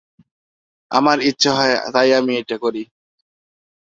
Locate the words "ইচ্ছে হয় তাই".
1.21-2.09